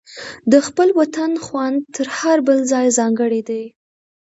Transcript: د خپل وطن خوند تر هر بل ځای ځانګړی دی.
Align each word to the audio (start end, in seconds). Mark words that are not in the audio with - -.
د 0.51 0.53
خپل 0.67 0.87
وطن 0.99 1.31
خوند 1.45 1.77
تر 1.95 2.07
هر 2.17 2.37
بل 2.47 2.59
ځای 2.71 2.87
ځانګړی 2.99 3.41
دی. 3.49 3.63